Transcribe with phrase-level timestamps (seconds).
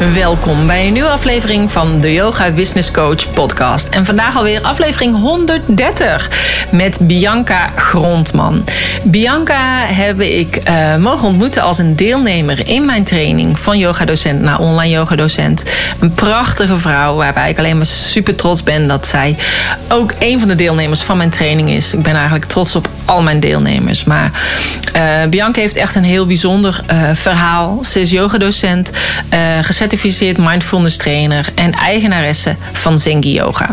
[0.00, 3.88] Welkom bij een nieuwe aflevering van de Yoga Business Coach podcast.
[3.88, 6.30] En vandaag alweer aflevering 130
[6.70, 8.64] met Bianca Grondman.
[9.04, 14.58] Bianca heb ik uh, mogen ontmoeten als een deelnemer in mijn training van yogadocent naar
[14.58, 15.64] online yogadocent.
[16.00, 19.36] Een prachtige vrouw waarbij ik alleen maar super trots ben dat zij
[19.88, 21.94] ook een van de deelnemers van mijn training is.
[21.94, 24.04] Ik ben eigenlijk trots op al mijn deelnemers.
[24.04, 24.30] Maar
[24.96, 27.84] uh, Bianca heeft echt een heel bijzonder uh, verhaal.
[27.84, 28.90] Ze is yogadocent,
[29.60, 33.70] gezet gecertificeerd mindfulness trainer en eigenaresse van Zengi Yoga.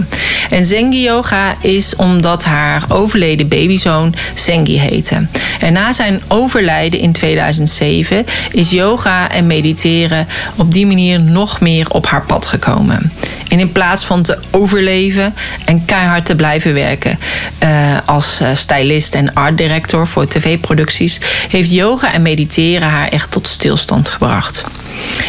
[0.49, 5.27] En Zengi Yoga is omdat haar overleden babyzoon Zengi heette.
[5.59, 11.90] En na zijn overlijden in 2007 is yoga en mediteren op die manier nog meer
[11.90, 13.12] op haar pad gekomen.
[13.49, 15.34] En in plaats van te overleven
[15.65, 17.20] en keihard te blijven werken
[17.63, 23.32] uh, als uh, stylist en art director voor tv-producties, heeft yoga en mediteren haar echt
[23.32, 24.65] tot stilstand gebracht.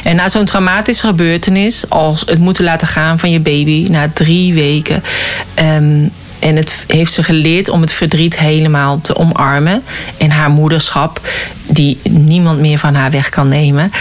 [0.04, 4.54] En na zo'n traumatische gebeurtenis, als het moeten laten gaan van je baby na drie
[4.54, 5.02] weken.
[5.58, 9.82] Um, en het heeft ze geleerd om het verdriet helemaal te omarmen.
[10.16, 11.20] En haar moederschap,
[11.66, 13.92] die niemand meer van haar weg kan nemen.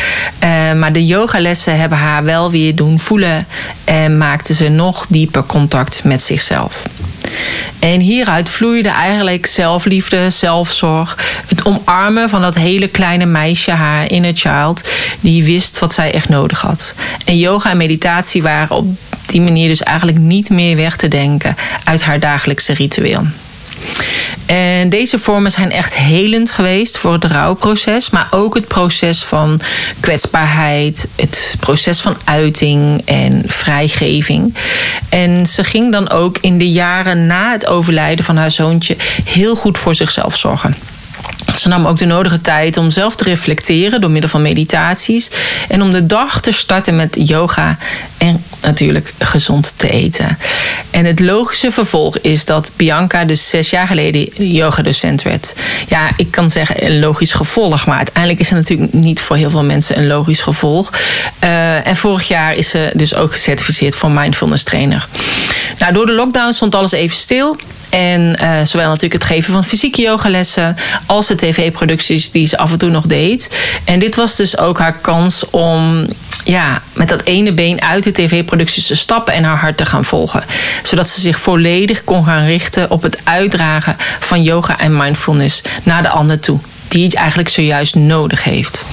[0.44, 3.48] Uh, maar de yogalessen hebben haar wel weer doen voelen.
[3.84, 6.84] En maakten ze nog dieper contact met zichzelf.
[7.80, 11.18] En hieruit vloeide eigenlijk zelfliefde, zelfzorg.
[11.48, 14.90] Het omarmen van dat hele kleine meisje, haar inner child,
[15.20, 16.94] die wist wat zij echt nodig had.
[17.26, 18.88] En yoga en meditatie waren op
[19.26, 23.26] die manier dus eigenlijk niet meer weg te denken uit haar dagelijkse ritueel.
[24.46, 29.62] En deze vormen zijn echt helend geweest voor het rouwproces, maar ook het proces van
[30.00, 34.56] kwetsbaarheid, het proces van uiting en vrijgeving.
[35.10, 39.56] En ze ging dan ook in de jaren na het overlijden van haar zoontje heel
[39.56, 40.76] goed voor zichzelf zorgen.
[41.58, 45.30] Ze nam ook de nodige tijd om zelf te reflecteren door middel van meditaties.
[45.68, 47.78] En om de dag te starten met yoga
[48.18, 50.38] en natuurlijk gezond te eten.
[50.92, 55.56] En het logische vervolg is dat Bianca dus zes jaar geleden yogadocent werd.
[55.88, 59.50] Ja, ik kan zeggen een logisch gevolg, maar uiteindelijk is het natuurlijk niet voor heel
[59.50, 60.94] veel mensen een logisch gevolg.
[61.44, 65.08] Uh, en vorig jaar is ze dus ook gecertificeerd voor mindfulness trainer.
[65.80, 67.58] Nou, door de lockdown stond alles even stil.
[67.90, 70.76] En uh, zowel natuurlijk het geven van fysieke yogalessen
[71.06, 73.50] als de tv-producties die ze af en toe nog deed.
[73.84, 76.08] En dit was dus ook haar kans om
[76.44, 80.06] ja, met dat ene been uit de tv-producties te stappen en haar hart te gaan
[80.06, 80.44] volgen.
[80.84, 86.02] Zodat ze zich volledig kon gaan richten op het uitdragen van yoga en mindfulness naar
[86.02, 88.86] de ander toe die het eigenlijk zojuist nodig heeft.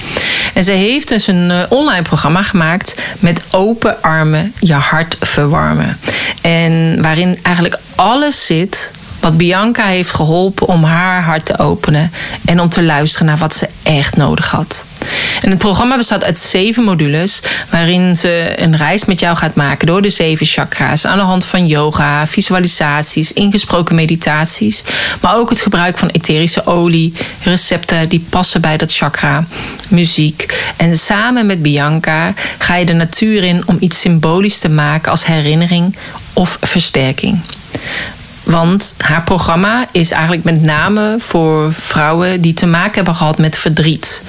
[0.55, 5.97] En ze heeft dus een uh, online programma gemaakt met open armen je hart verwarmen.
[6.41, 12.11] En waarin eigenlijk alles zit wat Bianca heeft geholpen om haar hart te openen
[12.45, 14.85] en om te luisteren naar wat ze echt nodig had.
[15.41, 17.39] En het programma bestaat uit zeven modules,
[17.69, 21.45] waarin ze een reis met jou gaat maken door de zeven chakra's aan de hand
[21.45, 24.83] van yoga, visualisaties, ingesproken meditaties,
[25.21, 27.13] maar ook het gebruik van etherische olie,
[27.43, 29.45] recepten die passen bij dat chakra,
[29.87, 30.63] muziek.
[30.75, 35.25] En samen met Bianca ga je de natuur in om iets symbolisch te maken als
[35.25, 35.95] herinnering
[36.33, 37.39] of versterking.
[38.45, 43.57] Want haar programma is eigenlijk met name voor vrouwen die te maken hebben gehad met
[43.57, 44.23] verdriet.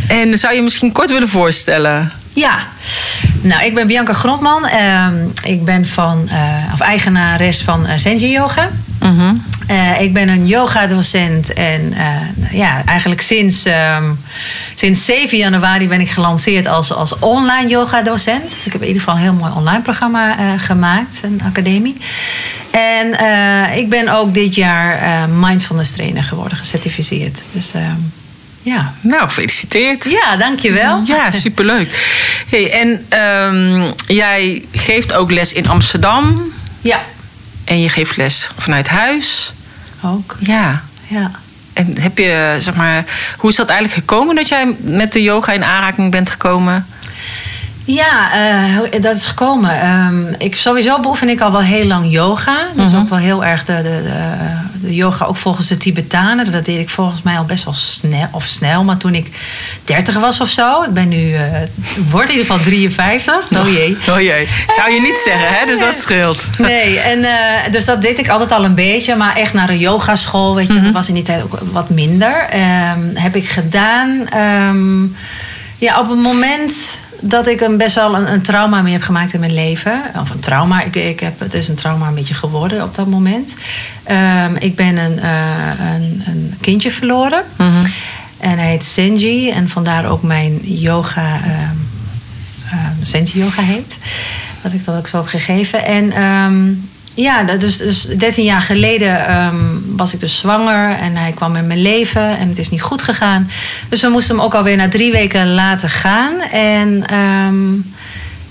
[0.09, 2.13] En zou je misschien kort willen voorstellen?
[2.33, 2.59] Ja,
[3.41, 4.65] nou, ik ben Bianca Grondman.
[4.65, 5.07] Uh,
[5.43, 8.71] ik ben van, uh, of eigenares van uh, Senji Yoga.
[9.01, 9.43] Mm
[9.99, 11.95] ik ben een yoga-docent en
[12.51, 14.19] ja, eigenlijk sinds, um,
[14.75, 18.57] sinds 7 januari ben ik gelanceerd als, als online yoga-docent.
[18.65, 21.97] Ik heb in ieder geval een heel mooi online programma gemaakt, een academie.
[22.71, 23.07] En
[23.77, 27.41] ik ben ook dit jaar mindfulness trainer geworden, gecertificeerd.
[27.53, 27.97] Dus ehm,
[28.67, 28.93] ja.
[29.01, 30.11] Nou, gefeliciteerd.
[30.11, 31.03] Ja, dankjewel.
[31.15, 31.89] Ja, superleuk.
[32.49, 36.43] Hey, en um, jij geeft ook les in Amsterdam.
[36.81, 37.01] Ja.
[37.65, 39.53] En je geeft les vanuit huis.
[40.03, 40.37] Ook.
[40.41, 40.83] Ja.
[41.07, 41.31] Ja.
[41.73, 43.05] En heb je, zeg maar,
[43.37, 46.87] hoe is dat eigenlijk gekomen dat jij met de yoga in aanraking bent gekomen?
[47.85, 49.89] Ja, uh, dat is gekomen.
[49.89, 52.57] Um, ik, sowieso beoefen ik al wel heel lang yoga.
[52.75, 53.01] Dus mm -hmm.
[53.01, 54.35] ook wel heel erg de, de, de,
[54.87, 56.53] de, yoga ook volgens de Tibetanen.
[56.53, 58.29] Dat deed ik volgens mij al best wel snel.
[58.33, 59.31] Of snel, maar toen ik
[59.85, 60.83] 30 was of zo.
[60.83, 61.41] Ik ben nu, uh,
[62.11, 63.61] word in ieder geval 53.
[63.61, 63.97] Oh jee.
[64.09, 64.49] Oh jee.
[64.77, 65.67] Zou je niet zeggen, hè?
[65.67, 66.47] Dus dat scheelt.
[66.59, 69.17] Nee, en, uh, dus dat deed ik altijd al een beetje.
[69.17, 70.73] Maar echt naar een yogaschool, weet je.
[70.73, 70.87] Mm -hmm.
[70.87, 72.49] Dat was in die tijd ook wat minder.
[72.95, 74.27] Um, heb ik gedaan.
[74.69, 75.17] Um,
[75.79, 79.33] ja, op een moment dat ik een best wel een, een, trauma mee heb gemaakt
[79.33, 80.03] in mijn leven.
[80.21, 83.07] Of een trauma, ik, ik heb, het is een trauma een beetje geworden op dat
[83.07, 83.55] moment.
[84.11, 87.43] Um, ik ben een, uh, een, een, kindje verloren.
[87.57, 87.93] Mm -hmm.
[88.39, 89.51] En hij heet Senji.
[89.51, 91.89] En vandaar ook mijn yoga, um,
[92.73, 93.97] um, Senji yoga heet.
[94.63, 95.85] Dat ik dat ook zo heb gegeven.
[95.85, 96.13] En
[97.17, 101.67] ja, dus, dus 13 jaar geleden um, was ik dus zwanger en hij kwam in
[101.67, 103.51] mijn leven en het is niet goed gegaan.
[103.89, 106.41] Dus we moesten hem ook alweer na drie weken laten gaan.
[106.51, 107.95] En um,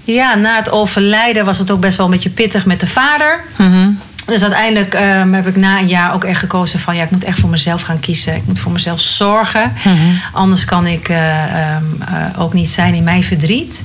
[0.03, 3.39] ja, na het overlijden was het ook best wel een beetje pittig met de vader.
[3.57, 3.99] Mm -hmm.
[4.25, 7.23] Dus uiteindelijk um, heb ik na een jaar ook echt gekozen van ja, ik moet
[7.23, 8.35] echt voor mezelf gaan kiezen.
[8.35, 9.73] Ik moet voor mezelf zorgen.
[9.83, 10.21] Mm -hmm.
[10.31, 13.83] Anders kan ik uh, uh, ook niet zijn in mijn verdriet.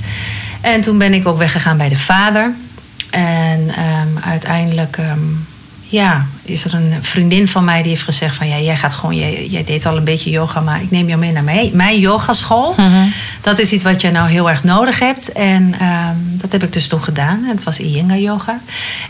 [0.61, 2.53] En toen ben ik ook weggegaan bij de vader.
[3.11, 3.71] En
[4.25, 5.47] uiteindelijk um,
[5.91, 8.49] ja, is er een vriendin van mij die heeft gezegd van...
[8.49, 10.61] ja, jij gaat gewoon, jij, jij deed al een beetje yoga...
[10.61, 12.75] maar ik neem jou mee naar mijn, mijn yogaschool.
[12.77, 13.13] Mm -hmm.
[13.41, 15.33] Dat is iets wat je nou heel erg nodig hebt.
[15.33, 17.45] En um, dat heb ik dus toen gedaan.
[17.45, 18.61] Het was Iyengar yoga.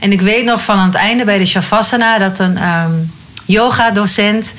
[0.00, 2.18] En ik weet nog van aan het einde bij de Shavasana...
[2.18, 2.58] dat een
[3.50, 4.54] yoga-docent,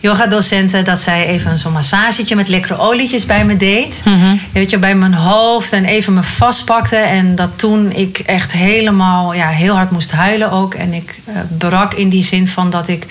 [0.00, 4.02] yoga-docenten, dat zij even zo'n massagetje met lekkere olietjes bij me deed.
[4.04, 4.40] Mm -hmm.
[4.52, 6.96] Weet je, bij mijn hoofd en even me vastpakte.
[6.96, 10.74] En dat toen ik echt helemaal, ja, heel hard moest huilen ook.
[10.74, 13.06] En ik uh, brak in die zin van dat ik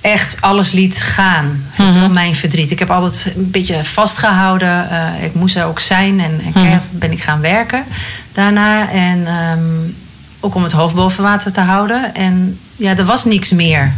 [0.00, 1.64] echt alles liet gaan.
[1.76, 2.12] Mm -hmm.
[2.12, 2.70] Mijn verdriet.
[2.70, 4.88] Ik heb altijd een beetje vastgehouden.
[4.90, 6.80] Uh, ik moest er ook zijn en, en mm -hmm.
[6.90, 7.84] ben ik gaan werken
[8.32, 8.90] daarna.
[8.90, 9.96] En um,
[10.40, 12.14] ook om het hoofd boven water te houden.
[12.14, 13.92] En ja, er was niks meer.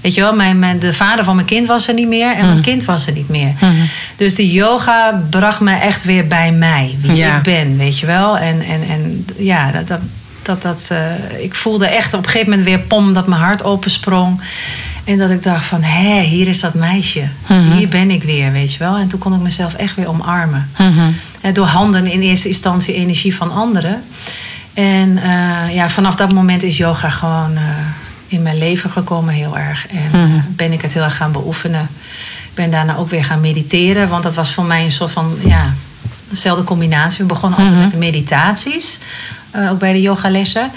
[0.00, 2.44] Weet je wel, mijn, mijn, de vader van mijn kind was er niet meer en
[2.44, 2.50] mm.
[2.50, 3.52] mijn kind was er niet meer.
[3.60, 3.88] Mm.
[4.16, 7.36] Dus die yoga bracht me echt weer bij mij, wie ja.
[7.36, 8.38] ik ben, weet je wel.
[8.38, 10.00] En, en, en ja, dat, dat,
[10.42, 13.62] dat, dat uh, ik voelde echt op een gegeven moment weer pom dat mijn hart
[13.62, 14.40] opensprong.
[15.04, 17.22] En dat ik dacht van, hé, hier is dat meisje.
[17.46, 17.72] -hmm.
[17.72, 18.96] Hier ben ik weer, weet je wel.
[18.96, 20.70] En toen kon ik mezelf echt weer omarmen.
[21.40, 24.02] En door handen in eerste instantie energie van anderen.
[24.74, 27.52] En uh, ja, vanaf dat moment is yoga gewoon...
[27.52, 27.60] Uh,
[28.28, 29.86] in mijn leven gekomen heel erg.
[29.86, 30.44] En mm -hmm.
[30.48, 31.88] ben ik het heel erg gaan beoefenen.
[32.48, 34.08] Ik ben daarna ook weer gaan mediteren.
[34.08, 35.74] Want dat was voor mij een soort van, ja,
[36.28, 37.18] dezelfde combinatie.
[37.18, 37.92] We begonnen altijd mm -hmm.
[37.92, 38.98] met de meditaties.
[39.56, 40.70] Uh, ook bij de yogalessen.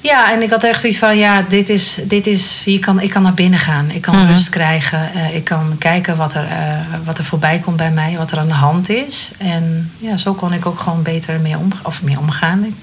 [0.00, 3.10] Ja, en ik had echt zoiets van, ja, dit is, dit is hier kan, ik
[3.10, 3.90] kan naar binnen gaan.
[3.90, 4.30] Ik kan mm -hmm.
[4.30, 5.10] rust krijgen.
[5.14, 6.50] Uh, ik kan kijken wat er, uh,
[7.04, 8.14] wat er voorbij komt bij mij.
[8.18, 9.30] Wat er aan de hand is.
[9.38, 12.74] En ja, zo kon ik ook gewoon beter mee, om, of mee omgaan.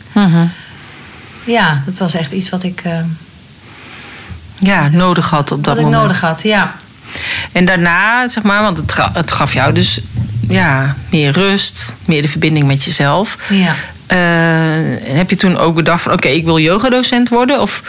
[1.44, 2.84] Ja, dat was echt iets wat ik
[4.62, 5.94] ja, nodig had op dat Wat moment.
[5.96, 6.74] ik nodig had, ja.
[7.52, 10.00] En daarna, zeg maar, want het, het gaf jou dus
[10.48, 13.38] ja, meer rust, meer de verbinding met jezelf.
[13.50, 13.74] Ja.
[14.08, 17.62] Uh, heb je toen ook bedacht van, oké, okay, ik wil yogadocent worden?
[17.62, 17.84] Of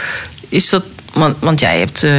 [0.48, 2.10] is dat, want, want jij hebt, uh,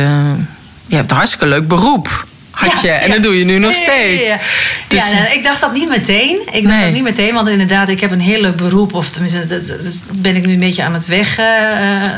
[0.85, 2.25] je hebt een hartstikke leuk beroep.
[2.53, 3.13] Had je, ja, en ja.
[3.13, 4.27] dat doe je nu nog steeds.
[4.27, 4.37] Ja,
[4.87, 6.41] dus, ja nou, ik dacht dat niet meteen.
[6.51, 6.83] Ik dacht nee.
[6.83, 8.93] dat niet meteen, want inderdaad, ik heb een heel leuk beroep.
[8.93, 11.45] Of tenminste, dat, dat ben ik nu een beetje aan het weg, uh,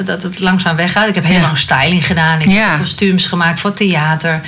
[0.05, 1.07] dat het langzaam weggaat.
[1.07, 2.41] Ik heb heel lang styling gedaan.
[2.41, 4.41] Ik heb kostuums gemaakt voor theater.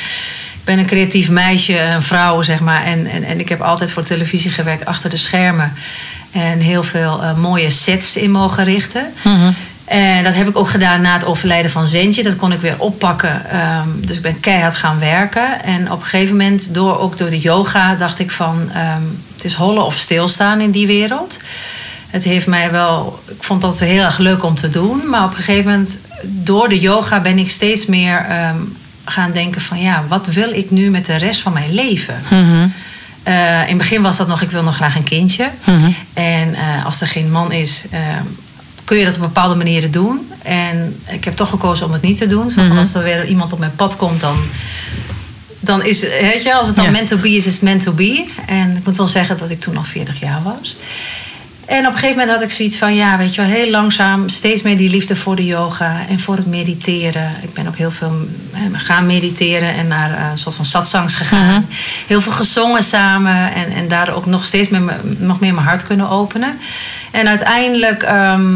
[0.54, 2.84] Ik ben een creatief meisje, een vrouw, zeg maar.
[2.84, 5.74] En, en, en ik heb altijd voor televisie gewerkt achter de schermen.
[6.32, 9.14] En heel veel eh, mooie sets in mogen richten.
[9.88, 12.24] En dat heb ik ook gedaan na het overlijden van Zentje.
[12.24, 13.50] Dat kon ik weer oppakken.
[13.50, 15.64] Ehm, dus ik ben keihard gaan werken.
[15.64, 18.70] En op een gegeven moment, door, ook door de yoga, dacht ik van...
[18.74, 19.02] ehm,
[19.36, 21.40] het is hollen of stilstaan in die wereld.
[22.08, 23.24] Het heeft mij wel...
[23.28, 25.10] Ik vond dat heel erg leuk om te doen.
[25.10, 27.20] Maar op een gegeven moment, door de yoga...
[27.20, 28.58] ben ik steeds meer ehm,
[29.06, 29.82] gaan denken van...
[29.82, 32.16] ja, wat wil ik nu met de rest van mijn leven?
[33.24, 35.50] Eh, in het begin was dat nog, ik wil nog graag een kindje.
[36.14, 38.00] En eh, als er geen man is, eh,
[38.88, 40.32] kun je dat op bepaalde manieren doen.
[40.44, 42.50] En ik heb toch gekozen om het niet te doen.
[42.50, 44.38] Zo van als er weer iemand op mijn pad komt, dan,
[45.60, 46.92] dan is het, weet je, als het dan Ja.
[46.92, 48.26] meant to be is, is het meant to be.
[48.46, 50.76] En ik moet wel zeggen dat ik toen nog 40 jaar was.
[51.66, 54.30] En op een gegeven moment had ik zoiets van, ja, weet je wel, heel langzaam
[54.30, 57.32] steeds meer die liefde voor de yoga en voor het mediteren.
[57.42, 58.28] Ik ben ook heel veel
[58.74, 61.68] gaan mediteren en naar eh, een soort van satsangs gegaan.
[62.08, 65.68] Heel veel gezongen samen en, en daar ook nog steeds meer, me- nog meer mijn
[65.68, 66.58] hart kunnen openen.
[67.12, 68.56] En uiteindelijk ehm,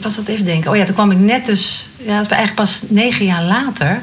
[0.00, 0.70] was dat even denken.
[0.70, 4.02] Oh ja, toen kwam ik net dus, ja, dat is eigenlijk pas negen jaar later.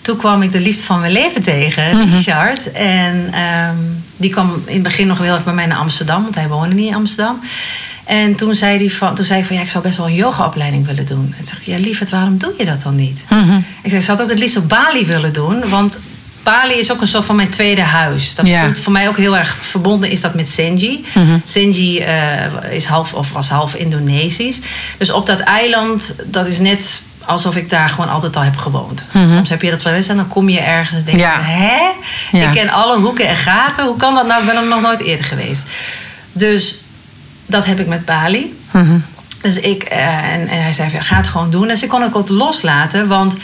[0.00, 2.72] Toen kwam ik de liefde van mijn leven tegen, Richard.
[2.72, 3.76] En ehm,
[4.16, 6.74] die kwam in het begin nog heel erg bij mij naar Amsterdam, want hij woonde
[6.74, 7.40] niet in Amsterdam.
[8.04, 10.14] En toen zei hij van, toen zei hij van ja, ik zou best wel een
[10.14, 11.34] yogaopleiding willen doen.
[11.38, 13.24] En toen ik, ja, lieverd, waarom doe je dat dan niet?
[13.82, 15.98] Ik zei, ik zou het ook het liefst op Bali willen doen, want
[16.46, 18.34] Bali is ook een soort van mijn tweede huis.
[18.34, 18.64] Dat Ja.
[18.64, 21.04] voelt voor mij ook heel erg verbonden is dat met Senji.
[21.44, 22.34] Senji eh,
[22.70, 24.58] is half, of was half Indonesisch.
[24.98, 29.04] Dus op dat eiland, dat is net alsof ik daar gewoon altijd al heb gewoond.
[29.12, 31.40] Soms heb je dat wel eens en dan kom je ergens en denk je, Ja.
[31.42, 31.76] hè?
[32.38, 32.46] Ja.
[32.46, 33.84] Ik ken alle hoeken en gaten.
[33.86, 34.40] Hoe kan dat nou?
[34.40, 35.64] Ik ben er nog nooit eerder geweest.
[36.32, 36.78] Dus
[37.46, 38.58] dat heb ik met Bali.
[39.42, 41.68] Dus ik, eh, en, en hij zei, ga het gewoon doen.
[41.68, 43.36] Dus ik kon het ook loslaten, want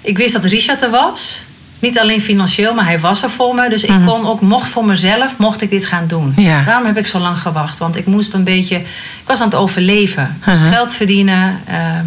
[0.00, 1.42] ik wist dat Richard er was.
[1.82, 3.68] Niet alleen financieel, maar hij was er voor me.
[3.68, 6.32] Dus ik kon ook, mocht voor mezelf, mocht ik dit gaan doen.
[6.36, 6.62] Ja.
[6.62, 7.78] Daarom heb ik zo lang gewacht.
[7.78, 8.86] Want ik moest een beetje, ik
[9.26, 10.36] was aan het overleven.
[10.40, 10.72] Ik moest Mhm.
[10.72, 11.60] geld verdienen.
[11.66, 12.04] Ehm,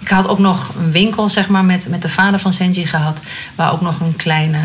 [0.00, 3.20] ik had ook nog een winkel, zeg maar, met, met de vader van Senji gehad.
[3.54, 4.58] Waar ook nog een kleine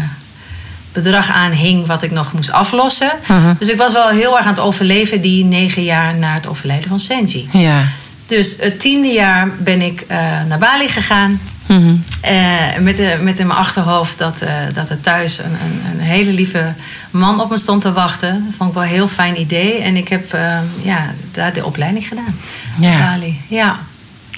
[0.92, 3.12] bedrag aan hing wat ik nog moest aflossen.
[3.28, 3.54] Mhm.
[3.60, 6.90] Dus ik was wel heel erg aan het overleven die negen jaar na het overlijden
[6.90, 7.50] van Senji.
[7.54, 7.82] Ja.
[8.26, 10.18] Dus het tiende jaar ben ik eh,
[10.48, 11.40] naar Bali gegaan.
[12.22, 16.00] Eh, met, de, met in mijn achterhoofd dat, eh, dat er thuis een, een, een
[16.00, 16.74] hele lieve
[17.12, 18.44] man op me stond te wachten.
[18.46, 19.78] Dat vond ik wel een heel fijn idee.
[19.82, 22.40] En ik heb eh, ja, daar de opleiding gedaan.
[22.80, 22.98] Ja.
[22.98, 23.42] Bali.
[23.48, 23.80] Ja.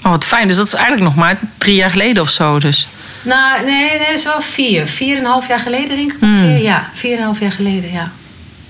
[0.04, 0.48] Oh, wat fijn.
[0.48, 2.60] Dus dat is eigenlijk nog maar drie jaar geleden of zo.
[2.60, 2.88] Dus.
[3.22, 4.88] Nou, nee, nee, het is wel vier.
[4.88, 6.22] Vier en een half jaar geleden, denk ik.
[6.22, 6.62] ongeveer.
[6.62, 8.12] Ja, vier en een half jaar geleden, ja.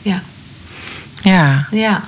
[0.02, 0.22] Ja,
[1.22, 1.68] Ja.
[1.72, 2.02] ja.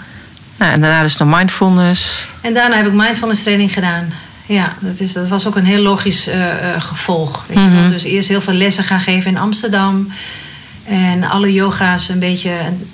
[0.58, 2.28] Nou, en daarna dus de mindfulness.
[2.42, 4.14] En daarna heb ik mindfulness training gedaan.
[4.46, 7.46] Ja, dat, is, dat was ook een heel logisch eh, eh, gevolg.
[7.48, 7.90] Weet je wel.
[7.90, 10.12] Dus eerst heel veel lessen gaan geven in Amsterdam.
[10.84, 12.52] En alle yoga's een beetje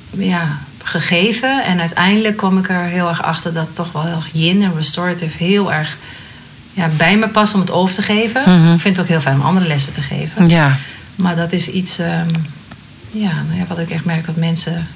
[0.09, 1.63] ja, gegeven.
[1.63, 4.75] En uiteindelijk kwam ik er heel erg achter dat toch wel heel erg yin en
[4.75, 5.97] restorative heel erg
[6.73, 8.41] ja, bij me past om het over te geven.
[8.73, 10.47] Ik vind het ook heel fijn om andere lessen te geven.
[10.47, 10.77] Ja.
[11.15, 12.27] Maar dat is iets ehm,
[13.11, 14.87] ja, nou ja, wat ik echt merk dat mensen.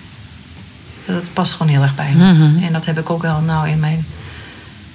[1.05, 2.25] Dat past gewoon heel erg bij me.
[2.65, 4.05] En dat heb ik ook wel nou in mijn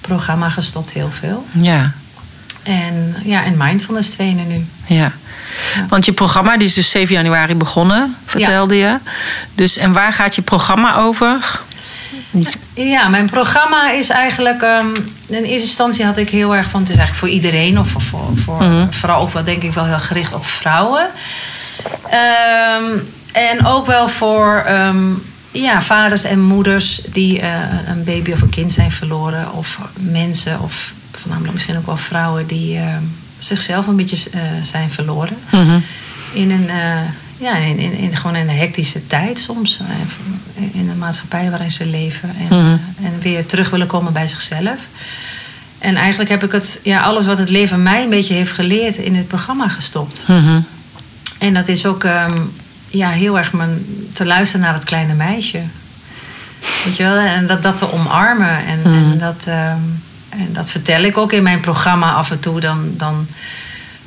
[0.01, 1.45] programma gestopt, heel veel.
[1.53, 1.91] Ja.
[2.63, 4.65] En ja, en mindfulness trainen nu.
[4.87, 5.11] Ja.
[5.89, 8.97] Want je programma die is dus 7 januari begonnen, vertelde je.
[9.55, 11.59] Dus, en waar gaat je programma over?
[12.73, 14.61] Ja, mijn programma is eigenlijk.
[14.61, 14.95] ehm,
[15.27, 16.79] in eerste instantie had ik heel erg van.
[16.81, 19.85] Het is eigenlijk voor iedereen, of voor, voor, voor- vooral ook wel denk ik wel
[19.85, 21.07] heel gericht op vrouwen.
[22.09, 22.83] Ehm,
[23.31, 25.05] en ook wel voor ehm,
[25.51, 27.49] ja, vaders en moeders die eh,
[27.87, 29.53] een baby of een kind zijn verloren.
[29.53, 33.03] Of mensen, of voornamelijk misschien ook wel vrouwen die ehm,
[33.39, 35.35] zichzelf een beetje eh, zijn verloren.
[36.33, 36.69] In een.
[36.69, 36.99] eh,
[37.37, 39.79] ja, in, in, in gewoon een hectische tijd soms.
[39.79, 42.29] eh, In de maatschappij waarin ze leven.
[42.39, 44.77] En, eh, en weer terug willen komen bij zichzelf.
[45.79, 48.95] En eigenlijk heb ik het, ja, alles wat het leven mij een beetje heeft geleerd
[48.95, 50.23] in het programma gestopt.
[51.39, 52.37] En dat is ook ehm,
[52.91, 55.61] ja, heel erg mijn, te luisteren naar het kleine meisje.
[56.85, 57.15] Weet je wel?
[57.17, 58.65] En dat, dat te omarmen.
[58.65, 59.77] En, en, dat, ehm,
[60.29, 62.59] en dat vertel ik ook in mijn programma af en toe.
[62.59, 63.27] Dan, dan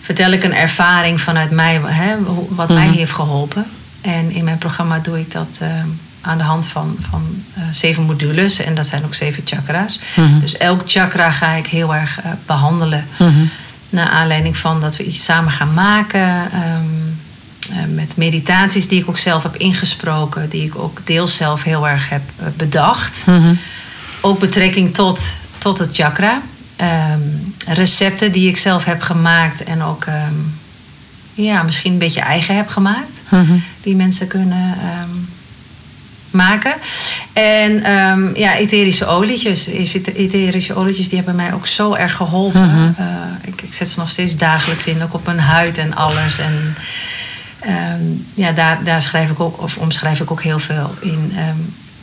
[0.02, 2.14] vertel ik een ervaring vanuit mij, hè,
[2.48, 3.66] wat mij heeft geholpen.
[4.00, 5.88] En in mijn programma doe ik dat ehm,
[6.20, 8.58] aan de hand van, van eh, zeven modules.
[8.58, 10.00] En dat zijn ook zeven chakra's.
[10.40, 13.04] Dus elk chakra ga ik heel erg eh, behandelen.
[13.90, 16.20] Naar aanleiding van dat we iets samen gaan maken.
[16.20, 16.93] ehm, eh,
[17.88, 20.48] met meditaties die ik ook zelf heb ingesproken.
[20.48, 23.26] Die ik ook deels zelf heel erg heb eh, bedacht.
[24.20, 26.42] Ook betrekking tot, tot het chakra.
[26.76, 27.20] Ehm,
[27.66, 29.64] recepten die ik zelf heb gemaakt.
[29.64, 30.34] En ook ehm,
[31.34, 33.20] ja, misschien een beetje eigen heb gemaakt.
[33.30, 33.56] Mhm.
[33.82, 35.10] Die mensen kunnen ehm,
[36.30, 36.74] maken.
[37.32, 37.82] En
[38.34, 39.66] ja, etherische olietjes.
[39.66, 42.64] Etherische olietjes die hebben mij ook zo erg geholpen.
[42.64, 42.92] Mhm.
[42.96, 43.06] Eh,
[43.42, 46.38] ik, ik zet ze nog steeds dagelijks in, ook op mijn huid en alles.
[46.38, 46.76] En
[47.66, 48.02] ehm,
[48.34, 51.32] ja, daar, daar schrijf ik ook, of omschrijf ik ook heel veel in.
[51.36, 51.56] ehm,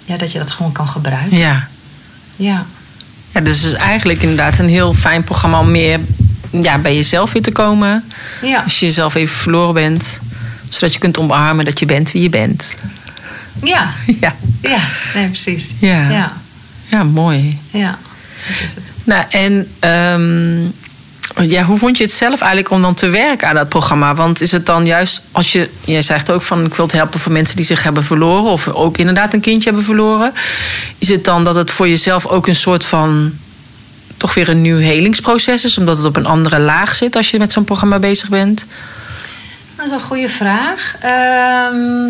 [0.06, 1.38] ja, dat je dat gewoon kan gebruiken.
[1.38, 1.68] Ja.
[2.36, 2.66] Ja.
[3.32, 6.00] ja, dus het is eigenlijk inderdaad een heel fijn programma om meer
[6.50, 8.04] ja, bij jezelf weer te komen.
[8.42, 8.62] Ja.
[8.64, 10.22] Als je jezelf even verloren bent.
[10.70, 12.78] Zodat je kunt omarmen dat je bent wie je bent.
[13.64, 13.92] Ja.
[14.20, 14.80] Ja, Ja.
[15.14, 15.74] Nee, precies.
[15.80, 16.10] Ja.
[16.10, 16.34] Ja.
[16.90, 17.60] ja mooi.
[17.72, 17.98] Ja.
[18.48, 18.84] Dat is het.
[19.04, 20.70] Nou, en ehm,
[21.36, 24.16] ja, hoe vond je het zelf eigenlijk om dan te werken aan dat programma?
[24.16, 27.20] Want is het dan juist als je, jij zegt ook van ik wil het helpen
[27.20, 30.34] voor mensen die zich hebben verloren of ook inderdaad een kindje hebben verloren.
[30.98, 33.34] Is het dan dat het voor jezelf ook een soort van
[34.18, 37.40] toch weer een nieuw helingsproces is, omdat het op een andere laag zit als je
[37.40, 38.66] met zo'n programma bezig bent?
[39.76, 40.96] Dat is een goede vraag.
[41.00, 42.10] Ehm,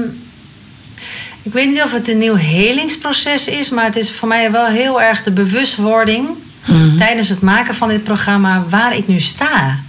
[1.41, 4.65] ik weet niet of het een nieuw helingsproces is, maar het is voor mij wel
[4.65, 6.29] heel erg de bewustwording
[6.65, 6.97] Mhm.
[6.97, 9.79] tijdens het maken van dit programma waar ik nu sta.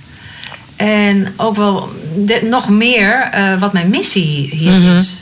[0.77, 4.93] En ook wel de- nog meer eh, wat mijn missie hier Mhm.
[4.93, 5.21] is.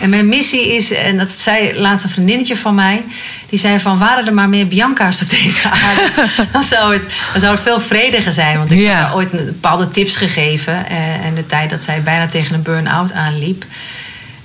[0.00, 3.02] En mijn missie is, en dat zei laatst een vriendinnetje van mij,
[3.48, 7.40] die zei van waren er maar meer Bianca's op deze aarde, dan zou het, dan
[7.40, 8.58] zou het veel vrediger zijn.
[8.58, 8.94] Want ik Ja.
[8.94, 12.54] heb haar ooit een, bepaalde tips gegeven eh, en de tijd dat zij bijna tegen
[12.54, 13.64] een burn-out aanliep.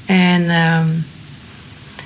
[0.05, 0.85] En ehm,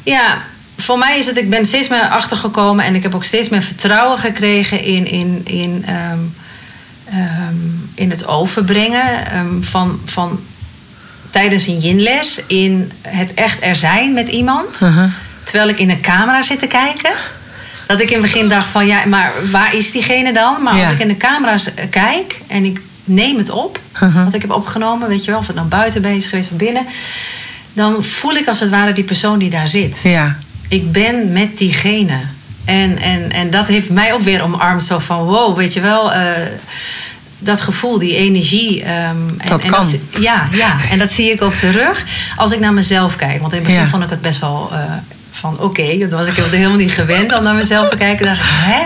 [0.04, 0.38] ja,
[0.82, 3.64] voor mij is het, ik ben steeds meer achtergekomen en ik heb ook steeds meer
[3.64, 6.20] vertrouwen gekregen in, in, in, ehm,
[7.10, 7.56] ehm,
[7.96, 10.40] in het overbrengen ehm, van, van
[11.30, 14.82] tijdens een yinles, in het echt er zijn met iemand.
[14.82, 15.08] Mhm.
[15.44, 17.12] Terwijl ik in een camera zit te kijken.
[17.88, 20.62] Dat ik in het begin dacht van ja, maar waar is diegene dan?
[20.64, 20.82] Maar Ja.
[20.84, 24.24] als ik in de camera's eh, kijk en ik neem het op, Mhm.
[24.24, 26.58] wat ik heb opgenomen, weet je wel, of het nou buiten ben is geweest of
[26.58, 26.86] binnen,
[27.74, 30.00] dan voel ik als het ware die persoon die daar zit.
[30.04, 30.38] Ja,
[30.72, 32.20] Ik ben met diegene.
[32.66, 34.84] En, en, en dat heeft mij ook weer omarmd.
[34.84, 36.12] Zo van wow, weet je wel.
[36.14, 36.22] eh,
[37.40, 38.84] dat gevoel, die energie.
[38.84, 39.86] ehm, en, Dat en kan.
[40.20, 43.40] ja, ja, en dat zie ik ook terug als ik naar mezelf kijk.
[43.42, 43.88] Want in het begin Ja.
[43.88, 44.80] vond ik het best wel eh,
[45.32, 45.98] van oké.
[45.98, 48.26] dan was ik helemaal niet gewend om naar mezelf te kijken.
[48.26, 48.82] Dacht ik, hè?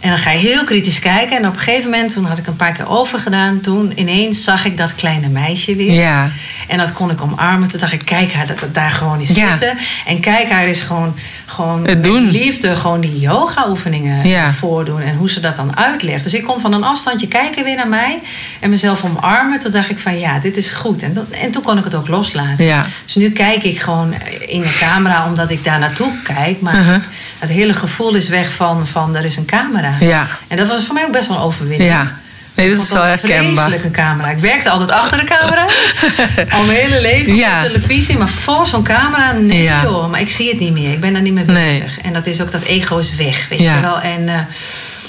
[0.00, 1.36] En dan ga je heel kritisch kijken.
[1.36, 3.60] En op een gegeven moment, toen had ik een paar keer overgedaan.
[3.60, 5.92] Toen ineens zag ik dat kleine meisje weer.
[5.92, 6.30] ja,
[6.68, 7.68] En dat kon ik omarmen.
[7.68, 9.48] Toen dacht ik, kijk haar dat, dat daar gewoon is Ja.
[9.50, 9.76] zitten.
[10.06, 11.14] En kijk haar is gewoon,
[11.46, 12.22] gewoon Het met doen.
[12.30, 14.52] liefde gewoon die yoga oefeningen Ja.
[14.52, 15.00] voordoen.
[15.00, 16.24] En hoe ze dat dan uitlegt.
[16.24, 18.18] Dus ik kon van een afstandje kijken weer naar mij.
[18.60, 19.58] En mezelf omarmen.
[19.58, 21.02] Toen dacht ik van ja, dit is goed.
[21.02, 22.64] En, dat, en toen kon ik het ook loslaten.
[22.64, 22.86] ja.
[23.04, 24.14] Dus nu kijk ik gewoon
[24.46, 26.60] in de camera omdat ik daar naartoe kijk.
[26.60, 27.00] Maar Mhm.
[27.40, 29.92] Het hele gevoel is weg van, van er is een camera.
[30.00, 30.26] Ja.
[30.48, 31.90] En dat was voor mij ook best wel een overwinning.
[31.90, 32.12] Ja.
[32.54, 33.52] Nee, dat is wel herkenbaar.
[33.54, 34.28] vreselijk, een camera.
[34.30, 35.66] Ik werkte altijd achter de camera.
[36.56, 37.54] Al mijn hele leven Ja.
[37.56, 38.18] op de televisie.
[38.18, 39.82] Maar voor zo'n camera, nee Ja.
[39.82, 40.10] joh.
[40.10, 40.92] Maar ik zie het niet meer.
[40.92, 41.66] Ik ben daar niet mee Nee.
[41.80, 42.00] bezig.
[42.00, 43.74] En dat is ook, dat ego is weg, weet Ja.
[43.74, 44.00] je wel.
[44.00, 44.34] En eh,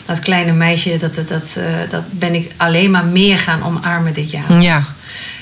[0.06, 4.13] dat kleine meisje, dat, dat, dat, eh, dat ben ik alleen maar meer gaan omarmen
[4.13, 4.62] dit jaar.
[4.62, 4.84] Ja.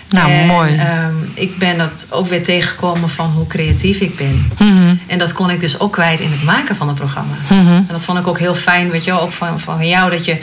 [0.10, 0.76] Nou, En, mooi.
[0.76, 4.52] ehm, ik ben dat ook weer tegengekomen van hoe creatief ik ben.
[4.58, 4.95] Mhm.
[5.08, 7.34] En dat kon ik dus ook kwijt in het maken van het programma.
[7.50, 7.67] Mhm.
[7.67, 10.26] En dat vond ik ook heel fijn, weet je wel, ook van, van jou dat
[10.26, 10.38] je,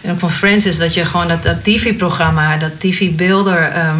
[0.00, 3.98] en ook van Francis, dat je gewoon dat, dat TV-programma, dat TV-beelder, ehm,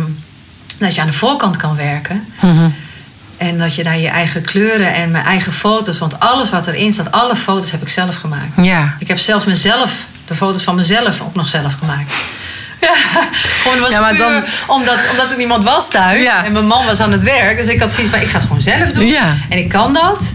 [0.78, 2.24] dat je aan de voorkant kan werken.
[2.40, 2.68] Mhm.
[3.36, 6.92] En dat je daar je eigen kleuren en mijn eigen foto's, want alles wat erin
[6.92, 8.62] staat, alle foto's heb ik zelf gemaakt.
[8.62, 8.96] Ja.
[8.98, 12.12] Ik heb zelfs mezelf, de foto's van mezelf ook nog zelf gemaakt.
[13.62, 16.44] Gewoon was Ja, maar puur dan- omdat, omdat er niemand was thuis Ja.
[16.44, 17.56] en mijn man was aan het werk.
[17.56, 19.06] Dus ik had zoiets van, ik ga het gewoon zelf doen.
[19.06, 19.34] Ja.
[19.48, 20.32] En ik kan dat.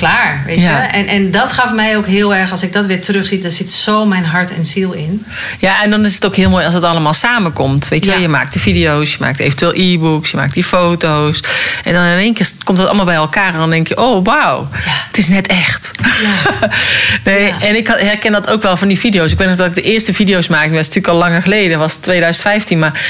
[0.00, 0.82] Klaar, weet Ja.
[0.82, 0.88] je.
[0.88, 3.70] En, en dat gaf mij ook heel erg, als ik dat weer terugzie, daar zit
[3.70, 5.24] zo mijn hart en ziel in.
[5.58, 7.88] Ja, en dan is het ook heel mooi als het allemaal samenkomt.
[7.88, 8.16] Weet je, Ja.
[8.16, 11.40] je maakt de video's, je maakt eventueel e-books, je maakt die foto's.
[11.84, 13.52] En dan in één keer komt dat allemaal bij elkaar.
[13.52, 14.78] En dan denk je, oh wauw, Ja.
[15.06, 15.90] het is net echt.
[16.22, 16.68] Ja.
[17.30, 17.54] nee.
[17.60, 19.32] En ik herken dat ook wel van die video's.
[19.32, 21.70] Ik weet nog dat ik de eerste video's maakte, dat is natuurlijk al langer geleden,
[21.70, 22.78] dat was 2015.
[22.78, 23.00] Maar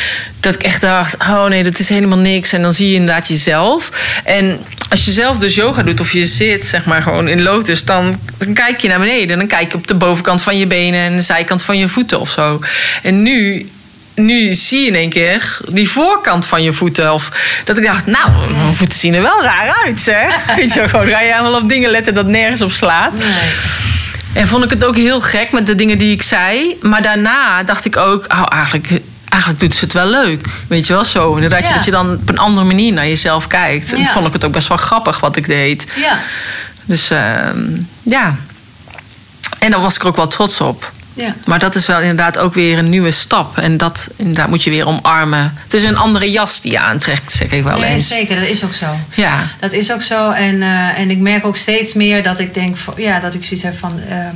[0.41, 2.53] dat ik echt dacht, oh nee, dat is helemaal niks.
[2.53, 3.91] En dan zie je inderdaad jezelf.
[4.25, 7.85] En als je zelf dus yoga doet of je zit, zeg maar gewoon in lotus,
[7.85, 9.31] dan, dan kijk je naar beneden.
[9.31, 11.89] En dan kijk je op de bovenkant van je benen en de zijkant van je
[11.89, 12.61] voeten of zo.
[13.03, 13.71] En nu
[14.15, 17.13] nu zie je in één keer die voorkant van je voeten.
[17.13, 17.31] Of
[17.65, 20.45] dat ik dacht, nou, mijn voeten zien er wel raar uit, zeg.
[20.57, 23.13] Weet je, wel, gewoon ga je helemaal op dingen letten dat nergens op slaat.
[23.13, 23.29] Nee.
[24.33, 26.77] En vond ik het ook heel gek met de dingen die ik zei.
[26.81, 28.89] Maar daarna dacht ik ook, oh, eigenlijk,
[29.31, 30.47] eigenlijk doet ze het wel leuk.
[30.69, 31.35] Weet je wel, zo.
[31.35, 31.75] Inderdaad, Ja.
[31.75, 33.93] dat je dan op een andere manier naar jezelf kijkt.
[33.93, 34.07] En Ja.
[34.07, 35.87] vond ik het ook best wel grappig wat ik deed.
[35.97, 36.19] Ja.
[36.87, 37.69] Dus ehm,
[38.03, 38.35] ja.
[39.59, 40.93] En daar was ik er ook wel trots op.
[41.15, 41.35] Ja.
[41.45, 43.59] Maar dat is wel inderdaad ook weer een nieuwe stap.
[43.59, 45.55] En dat inderdaad moet je weer omarmen.
[45.63, 48.09] Het is een andere jas die je aantrekt, zeg ik wel Nee, eens.
[48.09, 48.87] zeker, dat is ook zo.
[49.15, 50.31] Ja, Dat is ook zo.
[50.31, 53.63] En, eh, en ik merk ook steeds meer dat ik denk, ja, dat ik zoiets
[53.63, 54.35] heb van, ehm,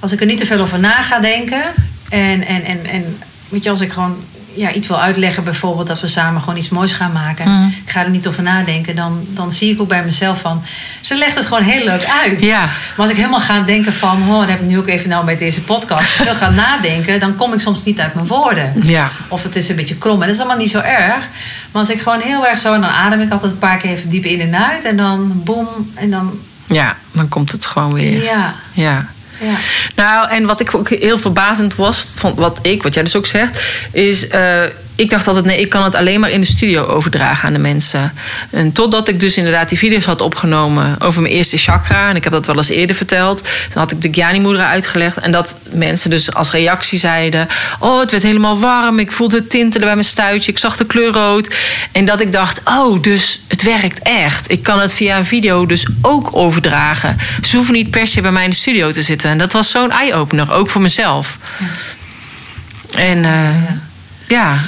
[0.00, 1.62] als ik er niet te veel over na ga denken.
[2.08, 3.18] En, en, en, en
[3.52, 4.16] weet je, als ik gewoon
[4.54, 7.50] ja, iets wil uitleggen, bijvoorbeeld dat we samen gewoon iets moois gaan maken.
[7.50, 7.66] Mhm.
[7.84, 8.96] Ik ga er niet over nadenken.
[8.96, 10.62] Dan, dan zie ik ook bij mezelf van,
[11.00, 12.40] ze legt het gewoon heel leuk uit.
[12.40, 15.08] ja, Maar als ik helemaal ga denken van, oh, dat heb ik nu ook even
[15.08, 16.00] nou met deze podcast.
[16.00, 18.72] Als ik veel ga nadenken, dan kom ik soms niet uit mijn woorden.
[18.82, 19.10] ja.
[19.28, 20.14] Of het is een beetje krom.
[20.20, 21.24] En dat is allemaal niet zo erg.
[21.70, 22.74] Maar als ik gewoon heel erg zo...
[22.74, 24.84] En dan adem ik altijd een paar keer even diep in en uit.
[24.84, 25.68] En dan boem.
[25.94, 26.38] En dan...
[26.66, 28.22] Ja, dan komt het gewoon weer.
[28.22, 28.54] Ja.
[28.72, 29.06] Ja.
[29.42, 29.54] Ja.
[29.96, 33.26] Nou, en wat ik ook heel verbazend was, van wat ik, wat jij dus ook
[33.26, 33.60] zegt,
[33.92, 34.28] is.
[34.28, 34.62] eh,
[34.94, 37.58] ik dacht altijd, nee, ik kan het alleen maar in de studio overdragen aan de
[37.58, 38.12] mensen.
[38.50, 42.08] En totdat ik dus inderdaad die video's had opgenomen over mijn eerste chakra.
[42.08, 43.42] En ik heb dat wel eens eerder verteld.
[43.42, 45.16] Dan had ik de Gyani Mudra uitgelegd.
[45.16, 47.48] En dat mensen dus als reactie zeiden...
[47.78, 48.98] Oh, het werd helemaal warm.
[48.98, 50.50] Ik voelde het tintelen bij mijn stuitje.
[50.50, 51.54] Ik zag de kleur rood.
[51.92, 54.50] En dat ik dacht, oh, dus het werkt echt.
[54.50, 57.16] Ik kan het via een video dus ook overdragen.
[57.42, 59.30] Ze hoeven niet per se bij mij in de studio te zitten.
[59.30, 61.38] En dat was zo'n eye-opener, ook voor mezelf.
[62.94, 63.24] En...
[63.24, 63.91] eh, ja,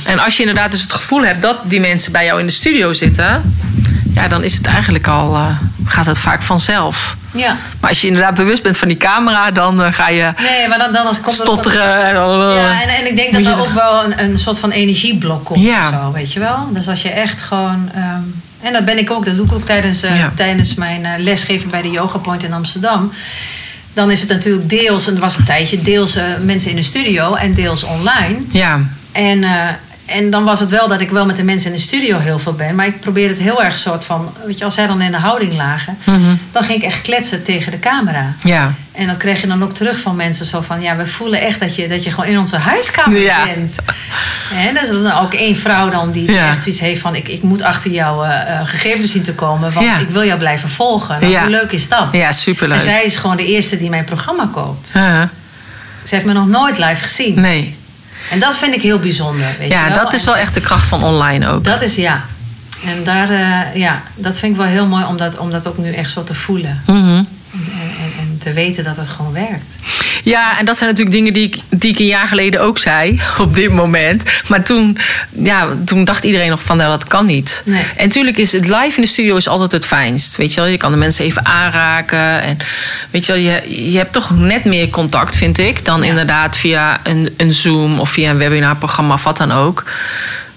[0.04, 2.52] en als je inderdaad dus het gevoel hebt dat die mensen bij jou in de
[2.52, 3.56] studio zitten,
[4.14, 5.46] ja, dan is het eigenlijk al, eh,
[5.84, 7.16] gaat het vaak vanzelf.
[7.32, 7.56] Ja.
[7.80, 10.78] Maar als je inderdaad bewust bent van die camera, dan eh, ga je Nee, maar
[10.78, 11.34] dan, dan komt het...
[11.34, 12.06] stotteren.
[12.06, 14.58] En, dan, eh, Ja, en, en ik denk dat er ook wel een, een soort
[14.58, 15.88] van energieblok komt Ja.
[15.88, 16.68] of zo, weet je wel.
[16.72, 17.90] Dus als je echt gewoon...
[17.94, 18.20] ehm,
[18.60, 20.32] en dat ben ik ook, dat doe ik ook tijdens, Ja.
[20.34, 23.12] tijdens mijn lesgeven bij de Yoga Point in Amsterdam.
[23.94, 27.34] Dan is het natuurlijk deels, en er was een tijdje, deels mensen in de studio
[27.34, 28.36] en deels online.
[28.50, 28.80] Ja,
[29.14, 29.50] En, eh,
[30.06, 32.38] en dan was het wel dat ik wel met de mensen in de studio heel
[32.38, 32.74] veel ben.
[32.74, 34.32] Maar ik probeerde het heel erg soort van...
[34.46, 35.98] Weet je, als zij dan in de houding lagen...
[36.06, 36.36] Mhm.
[36.52, 38.34] dan ging ik echt kletsen tegen de camera.
[38.42, 38.74] ja.
[38.92, 40.46] En dat kreeg je dan ook terug van mensen.
[40.46, 43.44] Zo van, ja, we voelen echt dat je, dat je gewoon in onze huiskamer Ja.
[43.44, 43.74] bent.
[44.56, 46.48] En dus er is dan ook één vrouw dan die Ja.
[46.48, 47.14] echt zoiets heeft van...
[47.14, 49.72] Ik, ik moet achter jouw eh, eh, gegevens zien te komen.
[49.72, 49.98] Want Ja.
[49.98, 51.20] ik wil jou blijven volgen.
[51.20, 51.40] Nou, Ja.
[51.40, 52.08] Hoe leuk is dat?
[52.12, 52.78] ja superleuk.
[52.78, 54.92] En zij is gewoon de eerste die mijn programma koopt.
[54.96, 55.22] Uh,
[56.04, 57.40] Ze heeft me nog nooit live gezien.
[57.40, 57.76] nee.
[58.30, 59.46] En dat vind ik heel bijzonder.
[59.58, 59.94] Weet je Ja, wel?
[59.98, 61.64] dat is wel echt de kracht van online ook.
[61.64, 62.24] Dat is ja.
[62.86, 65.78] En daar, eh, ja, dat vind ik wel heel mooi om dat, om dat ook
[65.78, 66.82] nu echt zo te voelen.
[66.86, 67.22] Mhm.
[68.44, 69.72] Te weten dat het gewoon werkt.
[70.24, 73.20] Ja, en dat zijn natuurlijk dingen die ik, die ik een jaar geleden ook zei
[73.44, 74.22] op dit moment.
[74.48, 74.98] Maar toen,
[75.30, 77.62] ja, toen dacht iedereen nog van nou, dat kan niet.
[77.66, 77.82] Nee.
[77.96, 80.36] En natuurlijk is het live in de studio is altijd het fijnst.
[80.36, 82.42] Weet je wel, je kan de mensen even aanraken.
[82.42, 82.58] En
[83.10, 86.08] weet je wel, je, je hebt toch net meer contact, vind ik, dan Ja.
[86.08, 89.84] inderdaad via een, een Zoom of via een webinarprogramma of wat dan ook.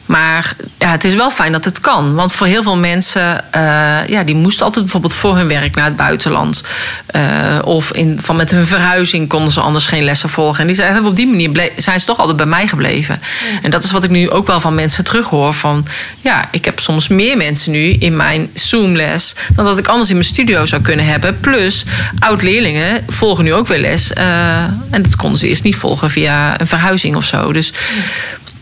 [0.08, 2.16] Maar ja, het is wel fijn dat het kan.
[2.16, 5.86] Want voor heel veel mensen, eh, ja, die moesten altijd bijvoorbeeld voor hun werk naar
[5.86, 6.64] het buitenland.
[7.06, 10.60] Eh, of in, van met hun verhuizing konden ze anders geen lessen volgen.
[10.60, 13.20] En die zijn, op die manier zijn ze toch altijd bij mij gebleven.
[13.62, 15.54] En dat is wat ik nu ook wel van mensen terughoor.
[15.54, 15.86] Van
[16.22, 20.16] ja, ik heb soms meer mensen nu in mijn Zoom-les dan dat ik anders in
[20.16, 21.40] mijn studio zou kunnen hebben.
[21.40, 21.86] Plus,
[22.20, 24.14] oud-leerlingen volgen nu ook weer les.
[24.14, 27.54] eh, en dat konden ze eerst niet volgen via een verhuizing of zo.
[27.54, 27.74] Dus